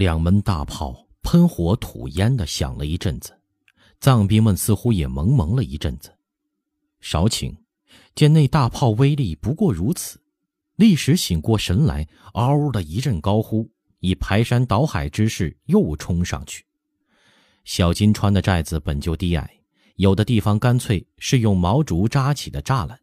[0.00, 3.38] 两门大炮喷火吐烟的响了一阵子，
[4.00, 6.10] 藏兵们似乎也蒙蒙了一阵子。
[7.02, 7.54] 少顷，
[8.14, 10.18] 见那大炮威力不过如此，
[10.76, 16.64] 立时醒过神来，嗷的一阵高呼，以排山倒海之势又冲上去。
[17.64, 19.50] 小金川的寨子本就低矮，
[19.96, 22.98] 有的地方干脆是用毛竹扎起的栅栏，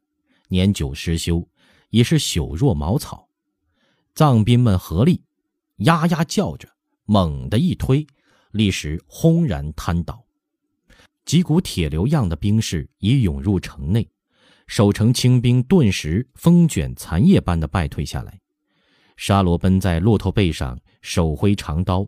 [0.48, 1.48] 年久失修，
[1.92, 3.30] 已是朽若茅草。
[4.16, 5.24] 藏兵们合力，
[5.76, 6.68] 呀呀叫着。
[7.08, 8.06] 猛地一推，
[8.52, 10.24] 立时轰然瘫倒。
[11.26, 14.08] 几股铁流样的兵士已涌入城内，
[14.68, 18.40] 守城清兵顿时风卷残叶般的败退下来。
[19.16, 22.02] 沙罗奔在骆驼背上，手挥长刀，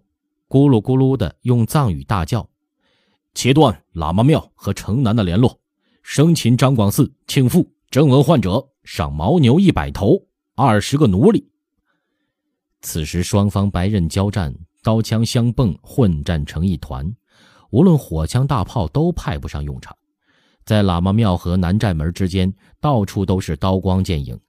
[0.48, 2.48] 咕噜咕噜的用藏语大叫
[3.34, 5.60] ：“切断喇嘛庙和城南的联络！
[6.04, 11.50] 生擒张广嗣、庆父、征文患者，赏牦牛一百头，二十个奴隶。”
[12.82, 14.56] 此时双方白刃交战。
[14.90, 17.16] 刀枪相蹦，混战成一团，
[17.70, 19.96] 无论火枪大炮都派不上用场。
[20.66, 22.52] 在喇嘛庙和南寨门之间，
[22.82, 24.40] 到处都是刀光剑影。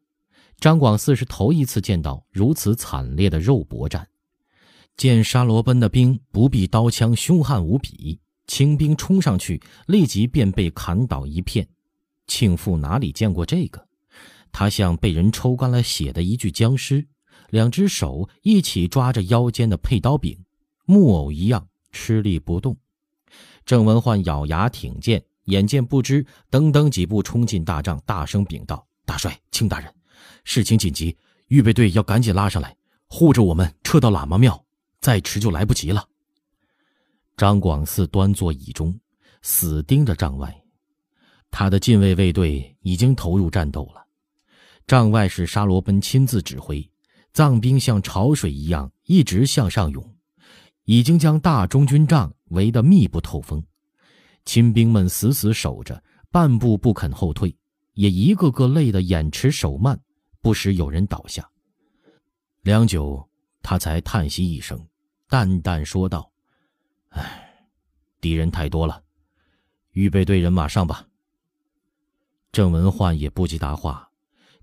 [0.59, 4.09] 张广四是头一次见到如此惨烈的肉搏战。
[4.97, 11.69] 见沙罗奔的兵不避刀枪，凶悍无比，清兵冲上去，立即便被砍倒一片。
[12.29, 13.87] 庆父哪里见过这个？
[14.51, 17.07] 他像被人抽干了血的一具僵尸。
[17.51, 20.39] 两只手一起抓着腰间的佩刀柄，
[20.87, 22.77] 木偶一样吃力不动。
[23.65, 29.93] 郑文焕咬牙挺剑，眼见不知，噔噔几步冲进大帐，大声禀道：“大帅，庆大人，
[30.45, 31.17] 事情紧急，
[31.49, 32.75] 预备队要赶紧拉上来，
[33.07, 34.65] 护着我们撤到喇嘛庙，
[35.01, 36.07] 再迟就来不及了。”
[37.37, 38.99] 张广嗣端坐椅中，
[39.43, 40.55] 死盯着帐外。
[41.51, 44.05] 他的禁卫卫队已经投入战斗了，
[44.87, 46.89] 帐外是沙罗奔亲自指挥。
[47.33, 50.17] 藏兵像潮水一样一直向上涌，
[50.85, 53.63] 已经将大中军帐围得密不透风。
[54.45, 57.55] 亲兵们死死守着，半步不肯后退，
[57.93, 60.01] 也一个个累得眼迟手慢，
[60.41, 61.49] 不时有人倒下。
[62.63, 63.29] 良久，
[63.63, 64.85] 他才叹息一声，
[65.29, 66.31] 淡淡说道
[67.11, 67.69] ：“唉，
[68.21, 69.03] 敌人太多了，
[69.93, 71.07] 预备队人马上吧。”
[72.51, 74.11] 郑文焕也不及答话，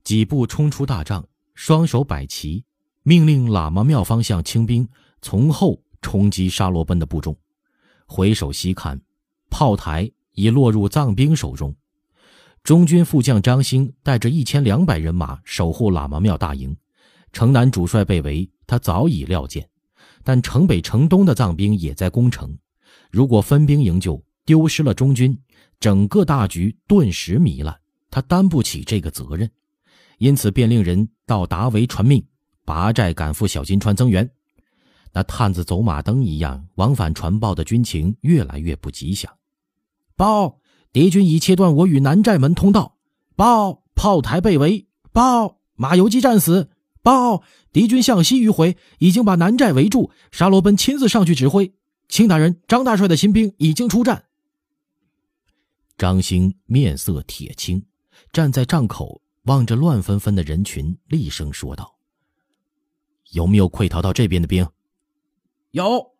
[0.03, 1.25] 几步冲出大帐。
[1.57, 2.63] 双手摆齐，
[3.01, 4.87] 命令喇嘛庙方向清兵
[5.23, 7.35] 从后冲击沙罗奔的部众。
[8.05, 9.01] 回首细看，
[9.49, 11.75] 炮台已落入藏兵手中。
[12.63, 16.77] 中军副将张兴带着一千两百人马守护喇嘛庙大营。
[17.33, 19.67] 城南主帅被围，他早已料见。
[20.23, 22.55] 但城北、城东的藏兵也在攻城。
[23.09, 25.35] 如果分兵营救，丢失了中军，
[25.79, 27.75] 整个大局顿时糜烂。
[28.11, 29.49] 他担不起这个责任。
[30.17, 32.25] 因此，便令人到达维传命，
[32.65, 34.29] 拔寨赶赴小金川增援。
[35.13, 39.31] 那探子走马灯一样往返传报的军情越来越不吉祥。
[40.15, 40.59] 报：
[40.91, 42.97] 敌军已切断我与南寨门通道。
[43.35, 44.87] 报：炮台被围。
[45.11, 46.69] 报：马游击战死。
[47.01, 50.11] 报：敌军向西迂回，已经把南寨围住。
[50.31, 51.73] 沙罗奔亲自上去指挥。
[52.09, 54.25] 卿大人，张大帅的新兵已经出战。
[55.97, 57.85] 张兴面色铁青，
[58.31, 59.21] 站在帐口。
[59.47, 61.97] 望着乱纷纷的人群，厉声说道
[63.31, 64.69] ：“有没有溃逃到这边的兵？
[65.71, 66.15] 有，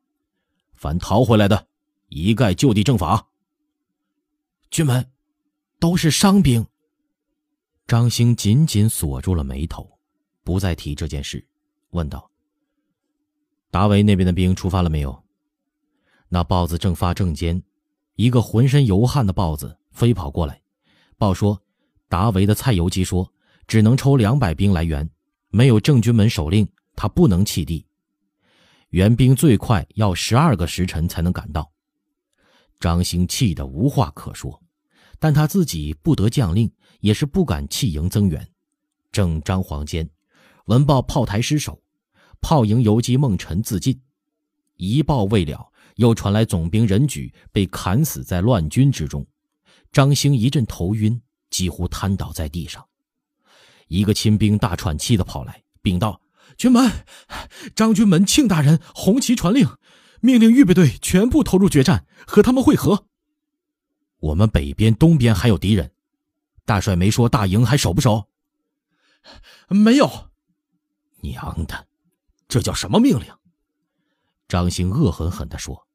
[0.76, 1.68] 凡逃回来的，
[2.08, 3.28] 一概就地正法。
[4.72, 5.12] 军门，
[5.78, 6.66] 都是伤兵。”
[7.86, 10.00] 张兴紧紧锁住了眉头，
[10.46, 11.46] 不再提这件事，
[11.90, 12.32] 问道
[13.70, 15.24] ：“达维那边的兵出发了没有？”
[16.30, 17.62] 那豹子正发正间，
[18.16, 20.62] 一个浑身油汗的豹子飞跑过来，
[21.18, 21.62] 报说。
[22.10, 23.34] 达维的蔡游击说
[23.68, 25.10] ：“只能抽两百兵来援，
[25.50, 27.86] 没有正军门手令，他不能弃地。
[28.90, 31.72] 援兵最快要十二个时辰才能赶到。”
[32.80, 34.62] 张兴气得无话可说，
[35.20, 38.48] 但他自己不得将令，也是不敢弃营增援。
[39.12, 40.10] 正张黄间，
[40.68, 41.82] 闻报炮台失守，
[42.40, 44.00] 炮营游击孟臣自尽。
[44.76, 49.26] 一报未了，又传来总兵任举被砍死在乱军之中。
[49.92, 51.20] 张兴一阵头晕。
[51.58, 52.88] 几乎瘫倒在地上，
[53.88, 56.22] 一个亲兵大喘气的跑来，禀道
[56.56, 56.88] ：“军门，
[57.76, 59.68] 张军门庆大人红旗传令，
[60.22, 63.08] 命令预备队全部投入决战，和他们会合。
[64.20, 65.92] 我们北边、东边还有敌人，
[66.64, 68.30] 大帅没说大营还守不守？
[69.68, 70.30] 没有。
[71.22, 71.88] 娘的，
[72.48, 73.26] 这叫什么命令？”
[74.48, 75.88] 张兴恶狠狠地说：“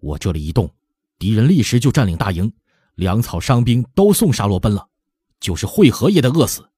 [0.00, 0.74] 我这里一动，
[1.18, 2.50] 敌人立时就占领大营。”
[2.94, 4.88] 粮草伤兵都送沙罗奔了，
[5.40, 6.68] 就是会合也得饿死。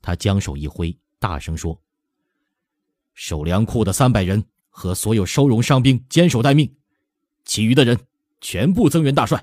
[0.00, 1.80] 他将手一挥，大声说
[3.14, 6.74] ：“守粮库的三百人和所有收容伤兵坚守待命，
[7.44, 7.98] 其余的人
[8.40, 9.42] 全部增援大帅。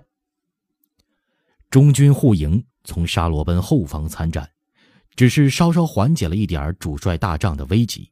[1.69, 4.49] 中军护营从沙罗奔后方参战，
[5.15, 8.11] 只是稍稍缓解了一点主帅大帐的危急。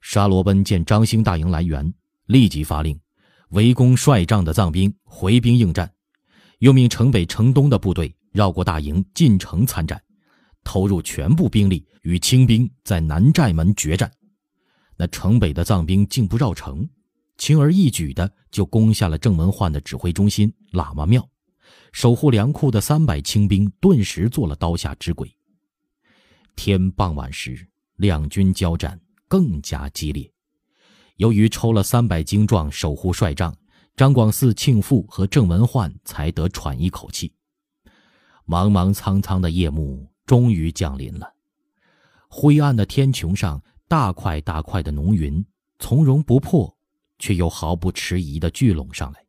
[0.00, 1.92] 沙罗奔见张兴大营来援，
[2.26, 3.00] 立即发令，
[3.50, 5.92] 围攻帅帐的藏兵回兵应战，
[6.62, 10.00] 又命城北、城东的部队绕过大营进城参战，
[10.62, 14.08] 投入全部兵力与清兵在南寨门决战。
[14.96, 16.88] 那城北的藏兵竟不绕城，
[17.36, 21.28] 轻而易举的就攻下了郑文焕的指挥中心喇嘛庙。
[21.90, 25.36] 守护粮库的三百清兵顿时做了刀下之鬼。
[26.54, 27.66] 天傍晚时，
[27.96, 30.32] 两军交战更加激烈。
[31.16, 33.52] 由于抽了三百精壮守护帅帐，
[33.96, 37.32] 张广嗣、庆父和郑文焕才得喘一口气。
[38.46, 41.34] 茫茫苍苍的夜幕终于降临了，
[42.28, 45.44] 灰暗的天穹上，大块大块的浓云
[45.78, 46.76] 从容不迫，
[47.18, 49.24] 却又毫不迟疑地聚拢上来。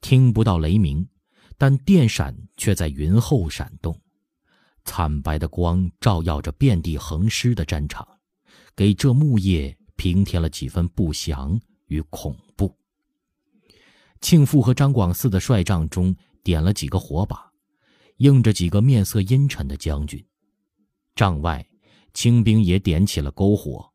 [0.00, 1.08] 听不到雷鸣。
[1.58, 3.96] 但电闪却在云后闪动，
[4.84, 8.04] 惨白的光照耀着遍地横尸的战场，
[8.74, 12.36] 给这木夜平添了几分不祥与恐。
[14.22, 17.52] 庆父和张广嗣的帅帐中点了几个火把，
[18.18, 20.24] 映着几个面色阴沉的将军。
[21.14, 21.68] 帐外，
[22.14, 23.92] 清兵也点起了篝火，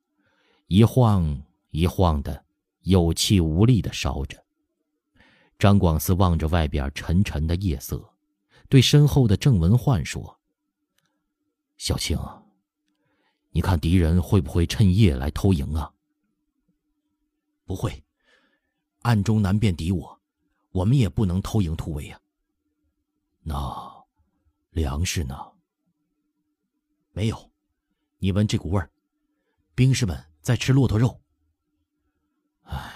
[0.67, 1.41] 一晃
[1.71, 2.45] 一晃的，
[2.81, 4.37] 有气无力的烧着。
[5.57, 8.13] 张广嗣望着外边沉沉的夜色，
[8.69, 10.39] 对身后的郑文焕说
[11.77, 12.19] ：“小青，
[13.51, 15.91] 你看敌人会不会趁夜来偷营啊
[17.65, 18.03] ？”“不会，
[19.01, 20.16] 暗中难辨敌我，
[20.77, 22.21] 我们也不能偷营突围啊。
[23.41, 24.05] ”“那
[24.69, 25.35] 粮食呢
[27.13, 27.51] ？”“没有，
[28.19, 28.91] 你闻这股味儿，
[29.73, 31.19] 兵士们在吃骆驼肉。
[32.61, 32.93] ”“唉。”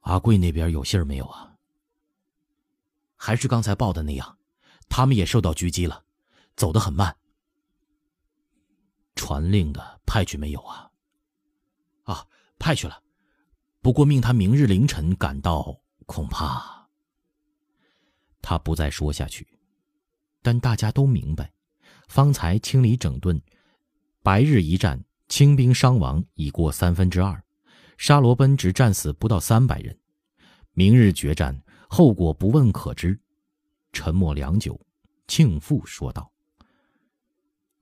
[0.00, 1.56] 阿贵那边有信儿没有啊？
[3.16, 4.38] 还是刚才报的那样，
[4.90, 6.04] 他们也受到狙击了，
[6.54, 7.16] 走得很慢。
[9.14, 10.90] 传令的派去没有啊？
[12.02, 12.28] 啊，
[12.58, 13.01] 派去了，
[13.82, 15.76] 不过命他明日凌晨赶到，
[16.06, 16.88] 恐怕……
[18.40, 19.46] 他不再说下去，
[20.40, 21.52] 但大家都明白，
[22.06, 23.42] 方才清理整顿，
[24.22, 27.42] 白日一战，清兵伤亡已过三分之二。
[27.98, 29.98] 沙罗奔只战死不到三百人，
[30.74, 33.20] 明日决战，后果不问可知。
[33.92, 34.80] 沉默良久，
[35.26, 36.32] 庆父说道：“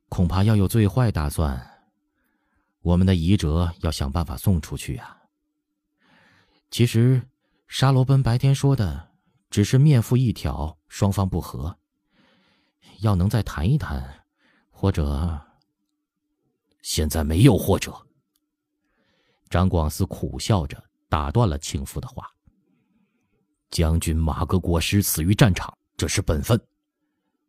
[0.09, 1.71] 恐怕要有最坏打算。
[2.81, 5.20] 我们的遗折要想办法送出去呀。
[6.71, 7.29] 其实，
[7.67, 9.11] 沙罗奔白天说的
[9.51, 11.77] 只是面腹一挑，双方不和。
[13.01, 14.25] 要能再谈一谈，
[14.71, 15.41] 或者……
[16.83, 17.95] 现在没有或者。”
[19.51, 22.31] 张广思苦笑着打断了庆父的话
[23.69, 26.57] ：“将军马革裹尸死于战场，这是本分；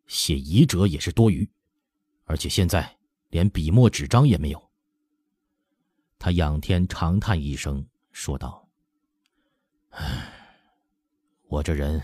[0.08, 1.48] 写遗折也是多余，
[2.24, 2.98] 而且现在
[3.30, 4.70] 连笔墨纸张也没有。”
[6.18, 8.61] 他仰天长叹一声，说道
[9.92, 10.32] ：“唉，
[11.48, 12.02] 我这人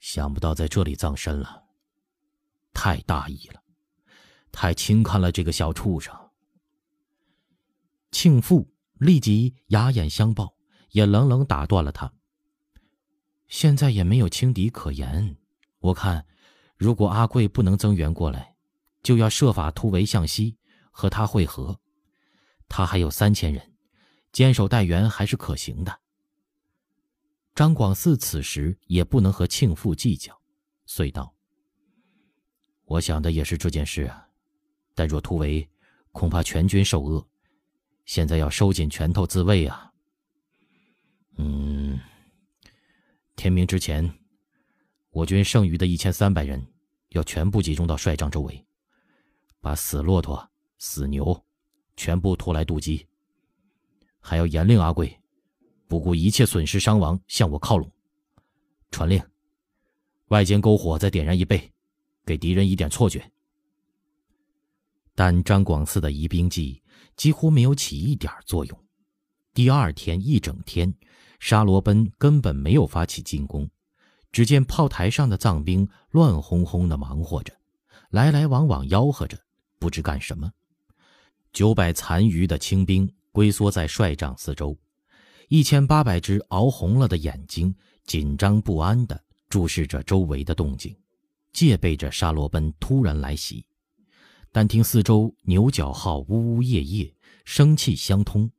[0.00, 1.64] 想不到在这里葬身了，
[2.74, 3.62] 太大意了，
[4.52, 6.14] 太轻看了这个小畜生。”
[8.12, 8.70] 庆父。
[8.98, 10.56] 立即哑眼相报，
[10.88, 12.10] 也冷冷打断了他。
[13.46, 15.36] 现在也没有轻敌可言，
[15.80, 16.24] 我看，
[16.78, 18.56] 如果阿贵不能增援过来，
[19.02, 20.56] 就要设法突围向西，
[20.90, 21.78] 和他会合。
[22.70, 23.74] 他还有三千人，
[24.32, 26.00] 坚守待援还是可行的。
[27.56, 30.38] 张广嗣此时也不能和庆父计较，
[30.84, 31.34] 遂道
[32.84, 34.28] ：“我想的也是这件事啊，
[34.94, 35.66] 但若突围，
[36.12, 37.26] 恐怕全军受厄。”
[38.04, 39.90] 现在要收紧拳头自卫啊！
[41.38, 41.98] 嗯，
[43.34, 44.12] 天明之前，
[45.10, 46.64] 我军剩余的一千三百人
[47.08, 48.64] 要全部集中到帅帐周围，
[49.62, 50.46] 把死骆驼、
[50.78, 51.42] 死牛
[51.96, 53.08] 全部拖来渡击。
[54.20, 55.18] 还要严令阿贵，
[55.88, 57.90] 不顾一切损失伤亡向我靠拢。
[58.90, 59.22] 传令，
[60.28, 61.72] 外间篝火再点燃一倍，
[62.24, 63.30] 给敌人一点错觉。
[65.14, 66.82] 但张广嗣的疑兵计。
[67.16, 68.84] 几乎没有起一点作用。
[69.54, 70.94] 第二天一整天，
[71.40, 73.66] 沙罗奔根本没有发起进攻。
[74.30, 77.54] 只见炮台上的藏兵乱哄哄的忙活着，
[78.10, 79.38] 来来往往吆喝着，
[79.78, 80.52] 不知干什么。
[81.54, 84.76] 九百残余的清兵龟缩在帅帐四周，
[85.48, 87.74] 一千八百只熬红了的眼睛
[88.04, 90.96] 紧张不安地注视着周围的动静，
[91.52, 93.64] 戒备着沙罗奔突然来袭。
[94.50, 98.50] 但听四周牛角号呜呜咽咽，声气相通，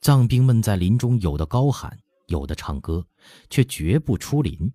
[0.00, 1.96] 藏兵们在林中有的高喊，
[2.26, 3.06] 有的唱歌，
[3.48, 4.72] 却绝不出林，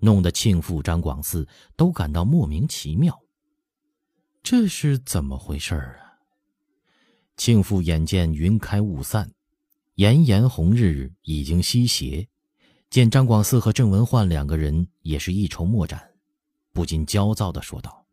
[0.00, 1.46] 弄得庆父张广嗣
[1.76, 3.16] 都感到莫名其妙。
[4.42, 6.18] 这是怎么回事啊？
[7.36, 9.30] 庆父眼见云开雾散，
[9.96, 12.28] 炎炎红日已经西斜，
[12.90, 16.12] 见张广嗣和郑文焕两个人也是一筹莫展，
[16.72, 18.06] 不禁焦躁地说道：“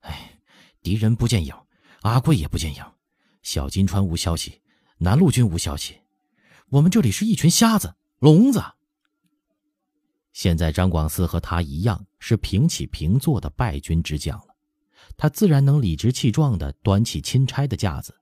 [0.00, 0.38] 哎，
[0.82, 1.54] 敌人不见影，
[2.02, 2.84] 阿贵也不见影，
[3.42, 4.60] 小金川无消息。”
[4.98, 5.98] 南路军无消息，
[6.68, 8.62] 我们这里是一群瞎子、聋子。
[10.32, 14.54] 现在张广嗣和他一样是平起平坐的败军之将了，
[15.16, 18.14] 他自然能理直气壮地端起钦差的架子，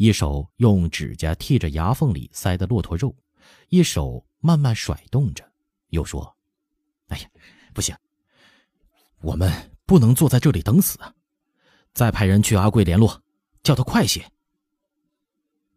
[0.00, 3.14] 一手用指甲剔着牙缝里塞的骆驼肉，
[3.68, 5.44] 一手慢慢甩动着，
[5.90, 6.34] 又说
[7.08, 7.28] ：“哎呀，
[7.74, 7.94] 不行，
[9.20, 9.52] 我们
[9.84, 11.14] 不能坐在这里等死啊！
[11.92, 13.22] 再派人去阿贵联络，
[13.62, 14.26] 叫他快些。”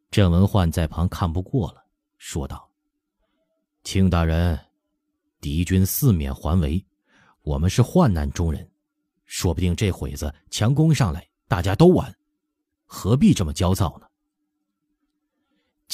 [0.10, 1.84] 郑文焕在旁看不过了，
[2.18, 2.72] 说道
[3.84, 4.58] ：“庆大人，
[5.42, 6.86] 敌军四面环围，
[7.42, 8.72] 我们是患难中人，
[9.26, 12.16] 说不定这会子强攻上来，大家都完，
[12.86, 14.08] 何必这么焦躁呢？”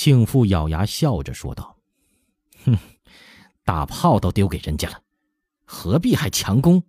[0.02, 1.76] 庆父咬牙笑着说道
[2.64, 2.78] ：“哼，
[3.66, 5.04] 大炮都丢给人家了，
[5.66, 6.82] 何必还强攻？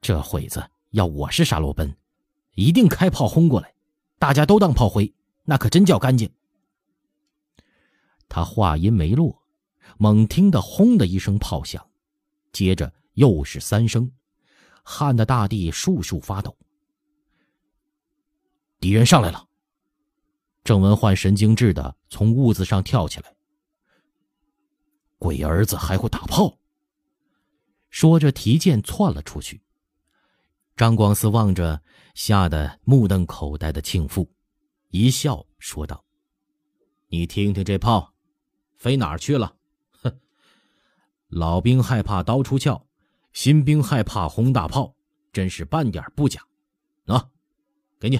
[0.00, 1.94] 这会子要我是沙罗奔，
[2.54, 3.74] 一定开炮轰过来，
[4.18, 5.12] 大家都当炮灰。”
[5.44, 6.32] 那可真叫干净。
[8.30, 9.42] 他话音没落，
[9.98, 11.86] 猛听得“轰”的一声炮响，
[12.50, 14.10] 接着又是三声，
[14.82, 16.56] 撼得大地簌簌发抖。
[18.80, 19.46] 敌人上来了！
[20.64, 23.36] 郑文焕神经质的从屋子上跳起来。
[25.18, 26.58] 鬼儿子还会打炮！
[27.90, 29.62] 说着提剑窜了出去。
[30.74, 31.80] 张广思望着
[32.14, 34.28] 吓得目瞪口呆的庆父。
[34.88, 36.04] 一笑说道
[37.08, 38.14] ：“你听听这炮，
[38.76, 39.56] 飞哪儿去了？
[40.02, 40.20] 哼！
[41.28, 42.86] 老兵害怕刀出鞘，
[43.32, 44.94] 新兵害怕轰大炮，
[45.32, 46.40] 真是半点不假。
[47.06, 47.28] 喏，
[48.00, 48.18] 给你。”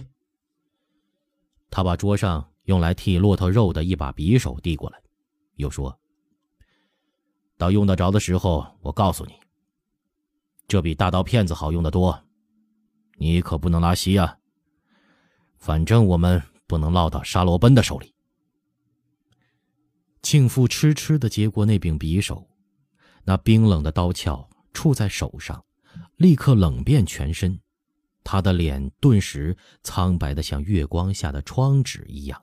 [1.74, 5.02] 他把桌上用来剔骆驼肉的一把匕首递过来，
[5.56, 5.98] 又说
[7.58, 9.32] ：“到用得着的时候，我告诉你，
[10.68, 12.22] 这比大刀片子好用的多，
[13.16, 14.38] 你可不能拉稀啊。
[15.58, 18.14] 反正我们……”不能落到沙罗奔的手里。
[20.22, 22.48] 庆父痴痴的接过那柄匕首，
[23.24, 25.62] 那冰冷的刀鞘触在手上，
[26.16, 27.60] 立刻冷遍全身，
[28.24, 32.42] 他的脸顿时苍白的像月光下的窗纸一样，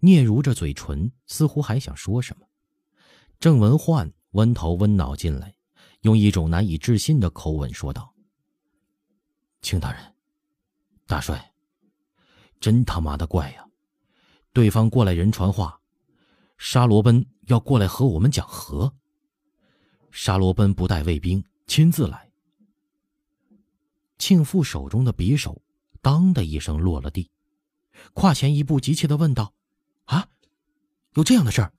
[0.00, 2.46] 嗫嚅着嘴唇，似乎还想说什么。
[3.40, 5.54] 郑文焕温头温脑进来，
[6.00, 8.14] 用一种难以置信的口吻说道
[9.62, 10.14] ：“庆大人，
[11.06, 11.52] 大帅。”
[12.60, 13.64] 真他妈的怪呀！
[14.52, 15.80] 对方过来人传话，
[16.56, 18.94] 沙罗奔要过来和我们讲和。
[20.10, 22.30] 沙罗奔不带卫兵，亲自来。
[24.18, 25.62] 庆父手中的匕首
[26.02, 27.30] “当”的一声落了地，
[28.12, 29.54] 跨前一步，急切的问道
[30.06, 30.28] ：“啊，
[31.14, 31.72] 有这样的事儿？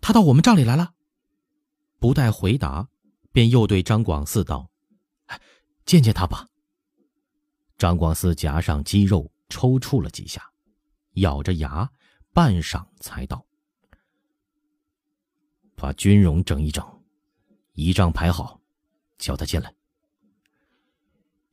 [0.00, 0.94] 他到我们帐里来了？”
[1.98, 2.88] 不待回答，
[3.32, 4.70] 便又对张广四道
[5.86, 6.48] ：“见见他吧。”
[7.78, 9.30] 张广四夹上肌肉。
[9.48, 10.50] 抽搐了几下，
[11.12, 11.88] 咬着牙，
[12.32, 13.46] 半晌才道
[15.76, 16.84] ：“把军容整一整，
[17.74, 18.60] 仪仗排好，
[19.18, 19.72] 叫他进来。”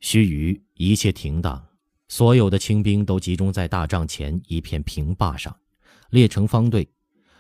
[0.06, 1.66] 须臾，一切停当，
[2.10, 5.56] 所有的清兵都集中在大帐前一片平坝上，
[6.10, 6.86] 列成方队，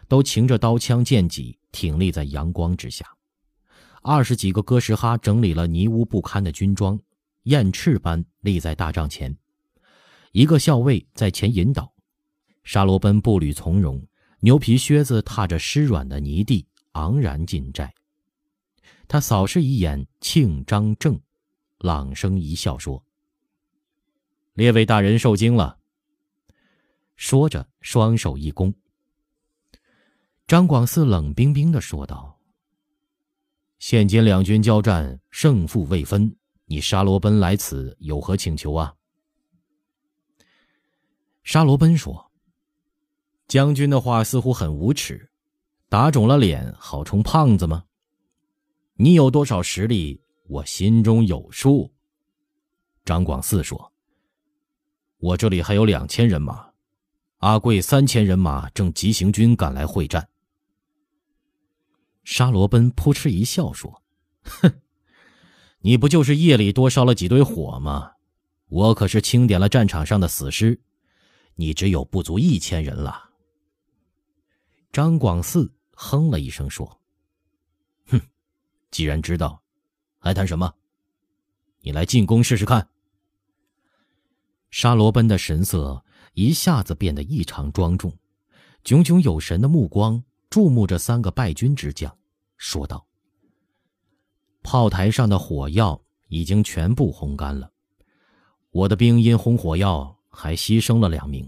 [0.08, 3.06] 都擎着刀枪剑戟，挺立在阳光之下。
[4.02, 6.98] 二十几个哥什哈整理了泥污不堪的军装，
[7.44, 9.38] 燕翅般立在大帐前。
[10.32, 11.94] 一个校尉在前引导，
[12.64, 14.02] 沙罗奔步履从容，
[14.40, 17.94] 牛皮靴子踏着湿软的泥地，昂然进寨。
[19.06, 21.20] 他扫视一眼庆张正，
[21.84, 23.04] 朗声一笑说
[24.56, 25.78] ：“列位大人受惊了。”
[27.18, 28.74] 说着，双手一弓。
[30.48, 32.40] 张广嗣冷冰冰的说道
[33.80, 36.34] ：“现今两军交战，胜负未分，
[36.68, 38.96] 你沙罗奔来此有何请求啊？”
[41.44, 42.32] 沙罗奔说
[43.50, 45.30] ：“将军的话似乎很无耻，
[45.90, 47.84] 打肿了脸好充胖子吗？
[48.96, 51.94] 你有多少实力，我心中有数。”
[53.06, 53.94] 张广嗣说
[55.18, 56.72] ：“我这里还有两千人马，
[57.38, 60.30] 阿贵三千人马正急行军赶来会战。”
[62.24, 64.02] 沙罗奔扑哧一笑说
[64.44, 64.82] ：“哼，
[65.80, 68.12] 你不就是夜里多烧了几堆火吗？
[68.68, 70.82] 我可是清点了战场上的死尸。”
[71.56, 73.30] 你只有不足一千人了。
[74.92, 77.00] 张广嗣哼了一声说
[78.10, 78.20] ：“哼，
[78.90, 79.63] 既然知道，
[80.24, 80.74] 还谈什么？
[81.82, 82.88] 你来进宫试试看。”
[84.72, 86.02] 沙罗奔的神色
[86.34, 88.18] 一下子变得异常庄重，
[88.86, 92.18] 炯炯有神的目光注目着三个败军之将，
[92.56, 93.06] 说道
[94.64, 97.70] ：“炮台上的火药已经全部烘干了，
[98.72, 101.48] 我的兵因烘火药还牺牲了两名。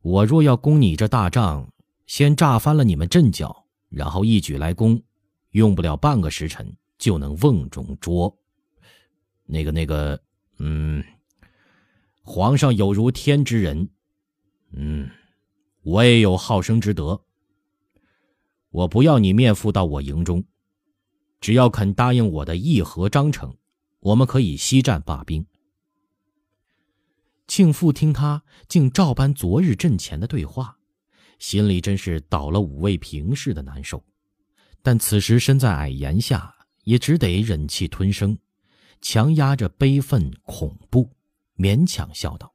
[0.00, 1.68] 我若要攻你这大帐，
[2.06, 5.02] 先炸翻了你们阵脚，然后一举来攻，
[5.50, 8.34] 用不了半个时辰就能瓮中捉。
[9.44, 10.18] 那个那个，
[10.58, 11.04] 嗯。”
[12.26, 13.90] 皇上有如天之人，
[14.72, 15.10] 嗯，
[15.82, 17.22] 我也有好生之德。
[18.70, 20.42] 我不要你面附到我营中，
[21.38, 23.54] 只要肯答应我的议和章程，
[24.00, 25.44] 我们可以西战罢兵。
[27.46, 30.78] 庆父听他竟照搬昨日阵前的对话，
[31.38, 34.02] 心里真是倒了五味平似的难受，
[34.80, 36.53] 但此时身在矮檐下，
[36.84, 38.38] 也只得忍气吞声，
[39.00, 41.10] 强压着悲愤恐怖。
[41.56, 42.54] 勉强笑道：“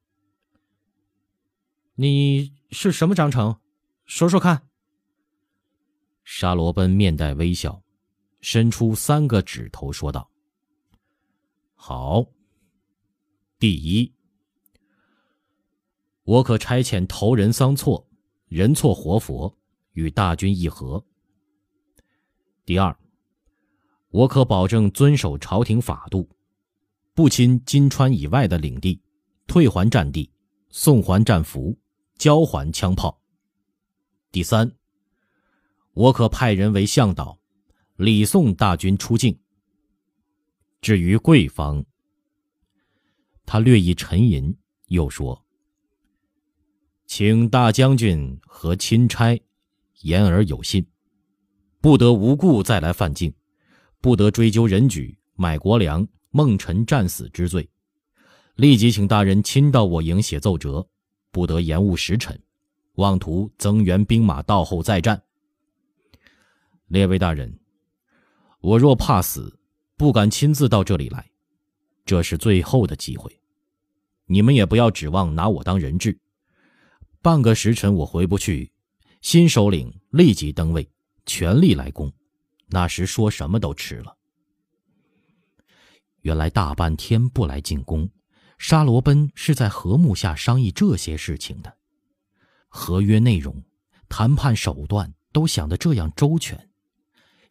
[1.96, 3.60] 你是什么章程？
[4.06, 4.68] 说说看。”
[6.24, 7.82] 沙罗奔面带微笑，
[8.42, 10.30] 伸出三个指头说道
[11.76, 12.26] ：“好。
[13.58, 14.14] 第一，
[16.24, 18.08] 我可差遣头人桑错，
[18.48, 19.58] 人错活佛，
[19.94, 21.04] 与大军议和。
[22.66, 22.98] 第二，
[24.10, 26.30] 我可保证遵守朝廷法度。”
[27.16, 29.02] 不侵金川以外的领地，
[29.46, 30.32] 退还战地，
[30.70, 31.78] 送还战俘，
[32.18, 33.20] 交还枪炮。
[34.32, 34.72] 第三，
[35.92, 37.38] 我可派人为向导，
[37.98, 39.38] 礼送大军出境。
[40.80, 41.84] 至于贵方，
[43.46, 44.56] 他略一沉吟，
[44.88, 45.44] 又说
[47.06, 49.38] ：“请大将军和钦差
[50.04, 50.88] 言而有信，
[51.82, 53.34] 不得无故再来犯境，
[54.02, 57.68] 不得追究人举买国粮。”孟辰战死之罪，
[58.54, 60.88] 立即请大人亲到我营写奏折，
[61.32, 62.40] 不得延误时辰，
[62.98, 65.20] 妄图增援兵马到后再战。
[66.86, 67.60] 列位大人，
[68.62, 69.60] 我若怕死，
[69.98, 71.32] 不敢亲自到这里来，
[72.06, 73.36] 这是最后的机会，
[74.28, 76.16] 你们也不要指望拿我当人质。
[77.24, 78.72] 半个时辰我回不去，
[79.22, 80.88] 新首领立即登位，
[81.26, 82.14] 全力来攻，
[82.70, 84.16] 那时说什么都迟了。
[86.22, 88.10] 原来大半天不来进攻，
[88.58, 91.78] 沙罗奔是在和睦下商议这些事情的。
[92.68, 93.64] 合约内容、
[94.08, 96.70] 谈判手段都想得这样周全，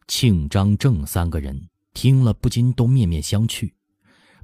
[0.07, 3.73] 庆、张、郑三个人听了不禁都面面相觑。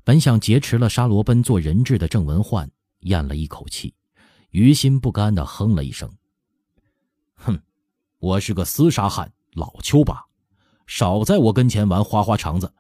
[0.04, 2.70] 本想劫持了沙罗奔做人质的郑文焕
[3.02, 3.96] 咽了一口气，
[4.50, 6.12] 于心不甘地哼了一声
[7.36, 7.62] ：“哼，
[8.20, 10.26] 我是个厮杀汉，老邱把，
[10.88, 12.74] 少在我跟前玩花花肠子。”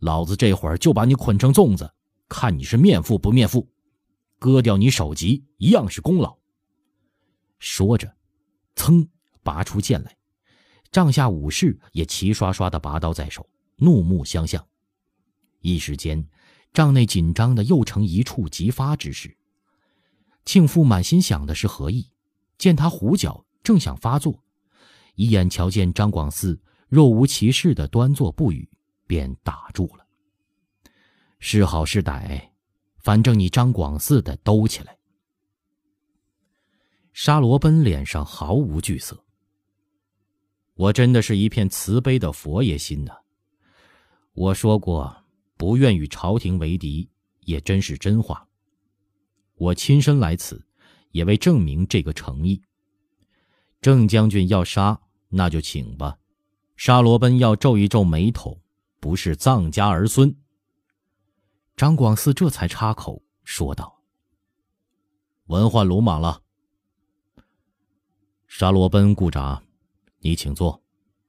[0.00, 1.94] 老子这会儿就把你捆成粽子，
[2.28, 3.70] 看你是面附不面附，
[4.38, 6.36] 割掉你首级一样是功劳。
[7.58, 8.14] 说着，
[8.74, 9.08] 噌
[9.42, 10.16] 拔出剑来，
[10.90, 14.66] 帐下武士也齐刷刷的拔刀在手，怒目相向。
[15.60, 16.28] 一时间，
[16.74, 19.34] 帐内紧张的又成一触即发之势。
[20.44, 22.10] 庆父满心想的是何意，
[22.58, 24.42] 见他胡搅，正想发作，
[25.14, 26.58] 一眼瞧见张广嗣
[26.94, 28.68] 若无其事的端坐不语。
[29.06, 30.06] 便打住了。
[31.38, 32.42] 是好是歹，
[32.96, 34.96] 反正你张广四的兜起来。
[37.12, 39.22] 沙罗奔脸上毫无惧色。
[40.72, 43.12] 我真的是一片慈悲的佛爷心呐。
[44.32, 45.14] 我说过
[45.58, 47.06] 不愿与朝廷为敌，
[47.40, 48.48] 也真是真话。
[49.56, 50.66] 我亲身来此，
[51.10, 52.60] 也为证明这个诚意。
[53.82, 56.16] 郑将军要杀，那就请吧。
[56.76, 58.60] 沙罗奔要皱一皱眉头。
[59.00, 60.34] 不是藏家儿孙。
[61.76, 64.00] 张广嗣这才插口说道
[65.44, 66.40] ：“文焕鲁莽了。”
[68.48, 69.62] 沙罗奔顾札，
[70.20, 70.82] 你请坐，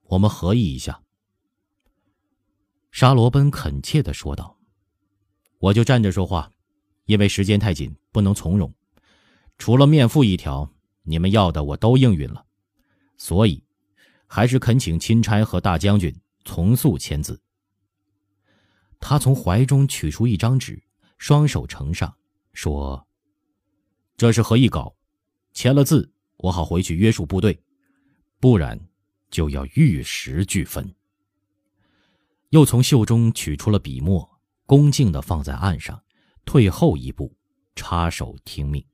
[0.03, 1.03] 我们合议一下。”
[2.91, 4.57] 沙罗奔恳切的说道
[5.59, 6.49] ：“我就站着说话，
[7.03, 8.73] 因为时间太紧，不能从容。
[9.57, 10.71] 除了面腹一条，
[11.03, 12.45] 你们要的我都应允了，
[13.17, 13.64] 所以
[14.35, 17.39] 还是恳请钦差和大将军从速签字。”
[18.99, 20.83] 他从怀中取出一张纸，
[21.17, 22.13] 双手呈上，
[22.51, 23.07] 说
[24.17, 24.93] ：“这是合议稿，
[25.53, 27.57] 签了字，我好回去约束部队，
[28.41, 28.77] 不然
[29.31, 30.93] 就要玉石俱焚。”
[32.51, 34.29] 又从袖中取出了笔墨，
[34.65, 36.03] 恭敬地放在案上，
[36.43, 37.33] 退后一步，
[37.73, 38.85] 插手听命。